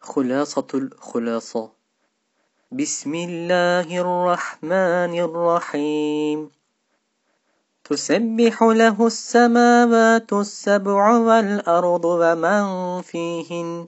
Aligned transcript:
خلاصة 0.00 0.66
الخلاصة 0.74 1.70
بسم 2.72 3.14
الله 3.14 3.88
الرحمن 4.00 5.12
الرحيم. 5.20 6.50
تسبح 7.84 8.62
له 8.62 9.06
السماوات 9.06 10.32
السبع 10.32 11.18
والأرض 11.18 12.04
ومن 12.04 12.64
فيهن 13.02 13.86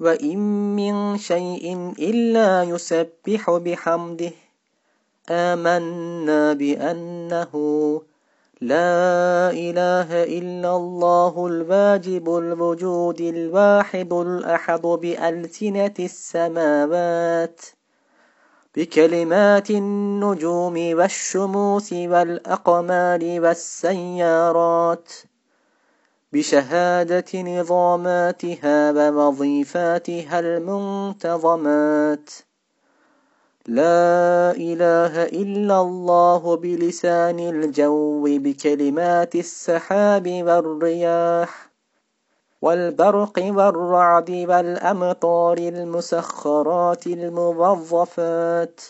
وإن 0.00 0.38
من 0.76 1.18
شيء 1.18 1.94
إلا 1.98 2.62
يسبح 2.62 3.50
بحمده. 3.50 4.32
آمنا 5.30 6.52
بأنه 6.52 7.52
لا 8.60 9.50
إله 9.50 10.24
إلا 10.24 10.76
الله 10.76 11.46
الواجب 11.46 12.36
الوجود 12.36 13.20
الواحد 13.20 14.12
الأحد 14.12 14.80
بألسنة 14.82 15.94
السماوات 15.98 17.60
بكلمات 18.76 19.70
النجوم 19.70 20.74
والشموس 20.96 21.92
والأقمار 21.92 23.20
والسيارات 23.40 25.12
بشهادة 26.32 27.42
نظاماتها 27.42 28.90
ووظيفاتها 28.92 30.40
المنتظمات 30.40 32.30
لا 33.68 34.50
إله 34.50 35.24
إلا 35.24 35.80
الله 35.80 36.56
بلسان 36.56 37.38
الجو 37.38 38.24
بكلمات 38.38 39.34
السحاب 39.34 40.28
والرياح 40.28 41.70
والبرق 42.62 43.38
والرعد 43.38 44.30
والأمطار 44.30 45.58
المسخرات 45.58 47.06
الموظفات 47.06 48.80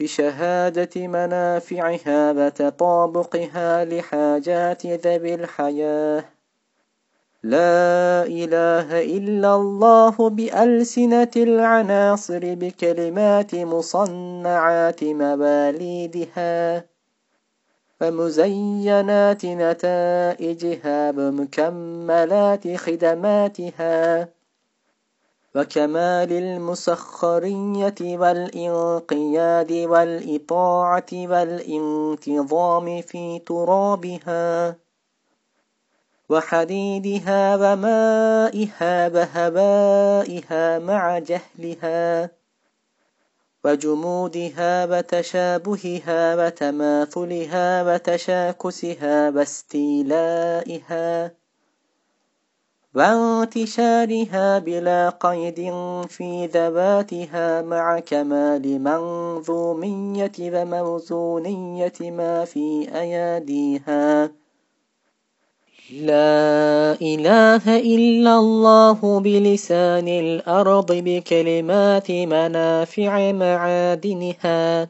بشهادة 0.00 1.06
منافعها 1.06 2.32
وتطابقها 2.32 3.84
لحاجات 3.84 4.86
ذوي 4.86 5.34
الحياة. 5.34 6.24
لا 7.44 8.22
إله 8.22 9.02
إلا 9.02 9.54
الله 9.54 10.30
بألسنة 10.30 11.30
العناصر 11.36 12.54
بكلمات 12.54 13.54
مصنعات 13.54 15.04
مواليدها 15.04 16.84
ومزينات 18.00 19.46
نتائجها 19.46 21.10
ومكملات 21.10 22.76
خدماتها 22.76 24.28
وكمال 25.54 26.32
المسخرية 26.32 28.00
والإنقياد 28.02 29.72
والإطاعة 29.72 31.10
والانتظام 31.12 33.02
في 33.02 33.38
ترابها 33.38 34.76
وحديدها 36.28 37.56
ومائها 37.56 39.08
وهوائها 39.08 40.78
مع 40.78 41.18
جهلها 41.18 42.30
وجمودها 43.64 44.84
وتشابهها 44.84 46.36
وتماثلها 46.36 47.82
وتشاكسها 47.82 49.30
واستيلائها 49.30 51.10
وانتشارها 52.94 54.58
بلا 54.58 55.10
قيد 55.10 55.60
في 56.08 56.46
ذواتها 56.46 57.62
مع 57.62 58.00
كمال 58.00 58.82
منظومية 58.82 60.32
وموزونية 60.40 61.98
ما 62.00 62.44
في 62.44 62.88
أياديها 62.94 64.41
لا 65.92 66.96
إله 67.02 67.64
إلا 67.76 68.34
الله 68.38 69.20
بلسان 69.20 70.08
الأرض 70.08 70.92
بكلمات 70.92 72.10
منافع 72.10 73.32
معادنها 73.32 74.88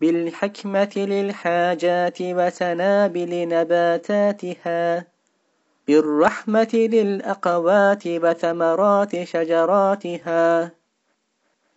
بالحكمة 0.00 0.94
للحاجات 0.96 2.18
وسنابل 2.20 3.48
نباتاتها 3.48 5.06
بالرحمة 5.88 6.72
للأقوات 6.74 8.06
وثمرات 8.06 9.24
شجراتها 9.24 10.72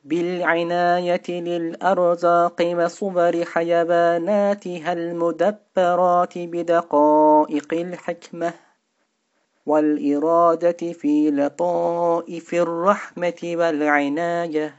بالعناية 0.04 1.30
للأرزاق 1.30 2.62
وصبر 2.62 3.46
حيواناتها 3.46 4.94
المدبرات 4.94 6.34
بدقائق 6.38 7.74
الحكمة 7.74 8.54
والإرادة 9.66 10.94
في 10.94 11.32
لطائف 11.32 12.54
الرحمة 12.54 13.42
والعناية. 13.44 14.76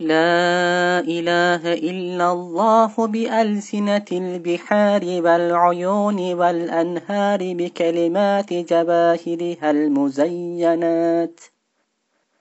لا 0.00 1.00
إله 1.00 1.72
إلا 1.72 2.32
الله 2.32 3.06
بألسنة 3.06 4.04
البحار 4.12 5.04
والعيون 5.04 6.34
والأنهار 6.34 7.38
بكلمات 7.40 8.52
جواهرها 8.52 9.70
المزينات. 9.70 11.40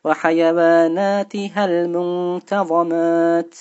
وحيواناتها 0.03 1.65
المنتظمات 1.65 3.55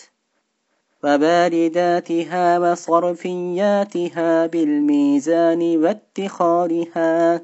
وبارداتها 1.04 2.58
وصرفياتها 2.58 4.46
بالميزان 4.46 5.76
واتخارها 5.84 7.42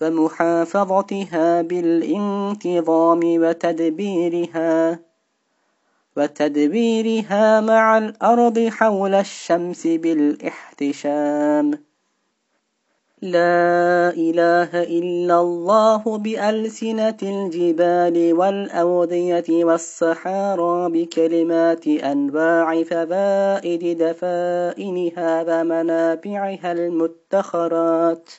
ومحافظتها 0.00 1.62
بالانتظام 1.62 3.20
وتدبيرها 3.24 4.98
وتدبيرها 6.16 7.60
مع 7.60 7.98
الأرض 7.98 8.58
حول 8.68 9.14
الشمس 9.14 9.86
بالإحتشام. 9.86 11.66
لا 13.22 14.10
إله 14.10 14.82
إلا 14.82 15.40
الله 15.40 16.18
بألسنة 16.18 17.16
الجبال 17.22 18.32
والأودية 18.34 19.64
والصحارى 19.64 20.90
بكلمات 20.90 21.86
أنواع 21.86 22.82
فوائد 22.82 23.98
دفائنها 24.02 25.42
ومنابعها 25.42 26.72
المتخرات 26.72 28.30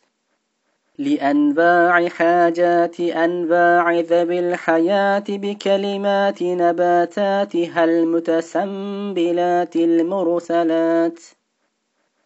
لأنواع 0.98 2.08
حاجات 2.08 3.00
أنواع 3.00 4.00
ذوي 4.00 4.40
الحياة 4.40 5.24
بكلمات 5.30 6.44
نباتاتها 6.44 7.84
المتسنبلات 7.84 9.76
المرسلات 9.76 11.20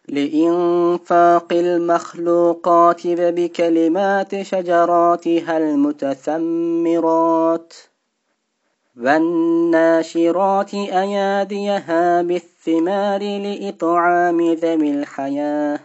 لإنفاق 0.08 1.52
المخلوقات 1.52 3.06
وبكلمات 3.06 4.42
شجراتها 4.42 5.58
المتثمرات 5.58 6.94
والناشرات 8.96 10.74
أياديها 10.74 12.22
بالثمار 12.22 13.20
لإطعام 13.20 14.52
ذوي 14.52 14.90
الحياة. 14.90 15.80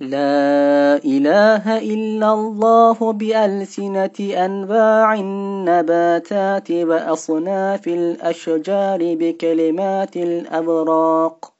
لا 0.00 0.96
إله 1.04 1.78
إلا 1.78 2.32
الله 2.32 3.12
بألسنة 3.12 4.18
أنواع 4.20 5.14
النباتات 5.14 6.70
وأصناف 6.70 7.88
الأشجار 7.88 8.98
بكلمات 9.14 10.16
الأبراق. 10.16 11.59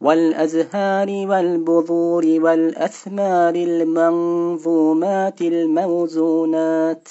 والأزهار 0.00 1.08
والبذور 1.08 2.26
والأثمار 2.26 3.54
المنظومات 3.54 5.40
الموزونات. 5.40 7.08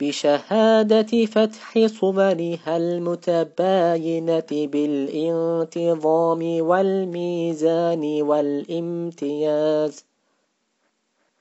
بشهادة 0.00 1.26
فتح 1.26 1.86
صبرها 1.86 2.76
المتباينة 2.76 4.50
بالانتظام 4.50 6.42
والميزان 6.66 8.22
والامتياز. 8.22 10.04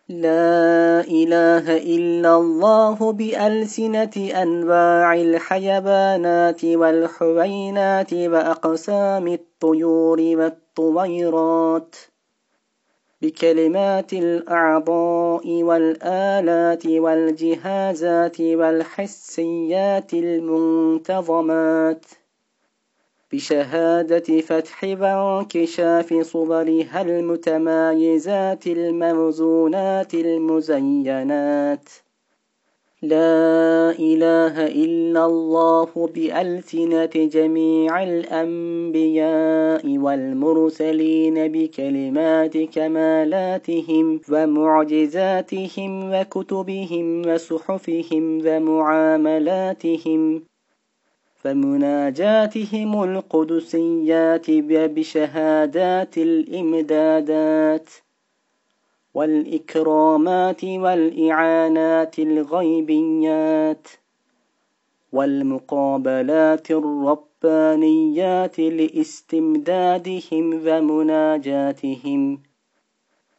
لا 0.09 1.01
إله 1.01 1.77
إلا 1.77 2.35
الله 2.35 3.11
بألسنة 3.11 4.31
أنواع 4.41 5.13
الحيوانات 5.13 6.65
والحوينات 6.65 8.13
وأقسام 8.13 9.27
الطيور 9.57 10.21
والطويرات 10.21 11.95
بكلمات 13.21 14.13
الأعضاء 14.13 15.63
والآلات 15.63 16.85
والجهازات 16.85 18.41
والحسيات 18.41 20.13
المنتظمات 20.13 22.05
بشهادة 23.31 24.41
فتح 24.41 24.83
وانكشاف 24.83 26.13
صورها 26.13 27.01
المتمايزات 27.01 28.67
الموزونات 28.67 30.13
المزينات 30.13 31.89
لا 33.01 33.91
إله 33.99 34.67
إلا 34.67 35.25
الله 35.25 35.89
بألسنة 36.15 37.09
جميع 37.15 38.03
الأنبياء 38.03 39.97
والمرسلين 39.97 41.47
بكلمات 41.51 42.57
كمالاتهم 42.57 44.21
ومعجزاتهم 44.31 46.13
وكتبهم 46.13 47.27
وصحفهم 47.27 48.47
ومعاملاتهم 48.47 50.21
فمناجاتهم 51.35 53.03
القدسيات 53.03 54.51
بشهادات 54.95 56.17
الإمدادات 56.17 57.89
والإكرامات 59.17 60.63
والإعانات 60.63 62.19
الغيبيات 62.19 63.87
والمقابلات 65.13 66.71
الربانيات 66.71 68.59
لاستمدادهم 68.59 70.45
ومناجاتهم. 70.67 72.41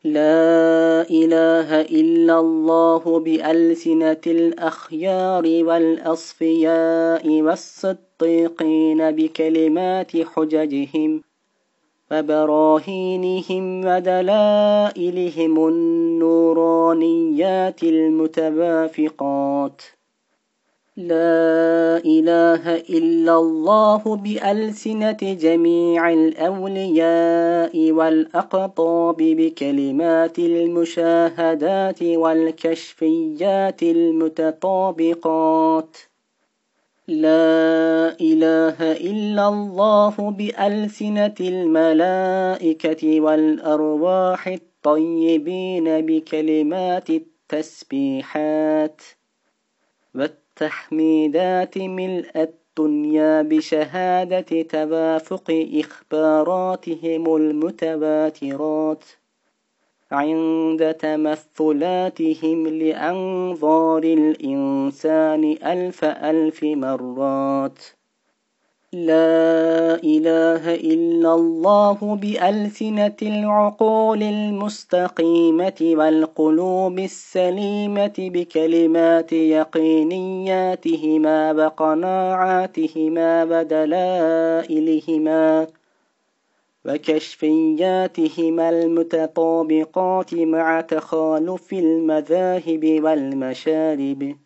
لا 0.04 1.02
إله 1.10 1.80
إلا 1.80 2.40
الله 2.40 3.18
بألسنة 3.18 4.24
الأخيار 4.26 5.44
والأصفياء 5.64 7.42
والصديقين 7.42 9.10
بكلمات 9.10 10.12
حججهم. 10.16 11.27
وبراهينهم 12.10 13.84
ودلائلهم 13.86 15.68
النورانيات 15.68 16.22
المتوافقات 17.82 19.82
لا 20.98 22.02
إله 22.04 22.76
إلا 22.76 23.36
الله 23.36 24.16
بألسنة 24.16 25.16
جميع 25.22 26.12
الأولياء 26.12 27.92
والأقطاب 27.92 29.16
بكلمات 29.16 30.38
المشاهدات 30.38 32.02
والكشفيات 32.02 33.82
المتطابقات 33.82 35.16
لا 37.08 38.16
إله 38.20 38.92
إلا 38.92 39.48
الله 39.48 40.14
بألسنة 40.30 41.34
الملائكة 41.40 43.20
والأرواح 43.20 44.48
الطيبين 44.48 46.06
بكلمات 46.06 47.10
التسبيحات 47.10 49.02
والتحميدات 50.14 51.78
ملء 51.78 52.30
الدنيا 52.36 53.42
بشهادة 53.42 54.62
توافق 54.62 55.66
إخباراتهم 55.74 57.36
المتواترات 57.36 59.04
عند 60.12 60.94
تمثلاتهم 60.94 62.66
لأنظار 62.66 64.02
الإنسان 64.04 65.56
ألف 65.64 66.04
ألف 66.04 66.64
مرات. 66.64 67.78
لا 68.92 69.94
إله 70.04 70.74
إلا 70.74 71.34
الله 71.34 71.98
بألسنة 72.22 73.16
العقول 73.22 74.22
المستقيمة 74.22 75.80
والقلوب 75.82 76.98
السليمة 76.98 78.14
بكلمات 78.18 79.32
يقينياتهما 79.32 80.72
وقناعاتهما 81.52 83.44
ودلائلهما. 83.44 84.68
وكشفياتهما 86.88 88.68
المتطابقات 88.70 90.34
مع 90.34 90.80
تخالف 90.80 91.72
المذاهب 91.72 93.00
والمشارب. 93.04 94.36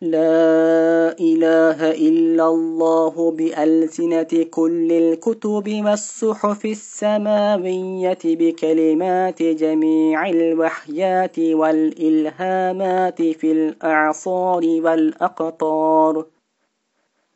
لا 0.00 1.16
إله 1.20 1.90
إلا 1.90 2.48
الله 2.48 3.30
بألسنة 3.30 4.46
كل 4.50 4.92
الكتب 4.92 5.82
والصحف 5.84 6.64
السماوية 6.66 8.18
بكلمات 8.24 9.42
جميع 9.42 10.28
الوحيات 10.28 11.38
والإلهامات 11.38 13.22
في 13.22 13.52
الأعصار 13.52 14.62
والأقطار. 14.64 16.24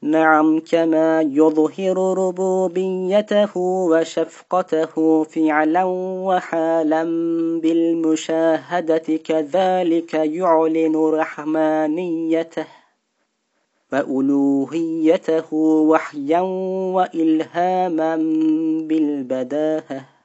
نعم 0.03 0.61
كما 0.61 1.21
يظهر 1.21 2.19
ربوبيته 2.19 3.57
وشفقته 3.57 5.25
فعلا 5.25 5.85
وحالا 6.25 7.05
بالمشاهدة 7.63 9.17
كذلك 9.25 10.15
يعلن 10.15 10.97
رحمانيته 10.97 12.67
وألوهيته 13.93 15.55
وحيا 15.55 16.41
وإلهاما 16.97 18.17
بالبداهة. 18.89 20.20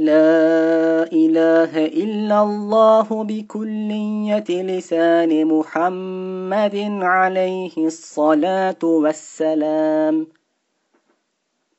لا 0.00 1.12
إله 1.12 1.72
إلا 1.86 2.42
الله 2.42 3.08
بكلية 3.24 4.48
لسان 4.48 5.44
محمد 5.44 6.76
عليه 7.02 7.76
الصلاة 7.76 8.82
والسلام. 8.82 10.26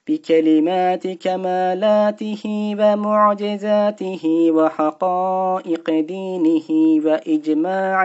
بكلمات 0.07 1.07
كمالاته 1.07 2.43
ومعجزاته 2.79 4.23
وحقائق 4.51 5.89
دينه 5.89 6.69
وإجماع 7.05 7.97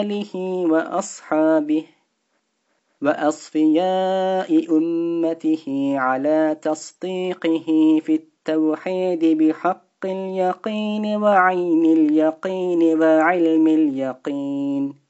آله 0.00 0.32
وأصحابه 0.72 1.84
وأصفياء 3.02 4.76
أمته 4.76 5.94
على 5.98 6.56
تصديقه 6.62 8.00
في 8.04 8.14
التوحيد 8.48 9.24
بحق 9.38 10.04
اليقين 10.04 11.06
وعين 11.22 11.84
اليقين 11.84 13.00
وعلم 13.00 13.66
اليقين. 13.66 15.07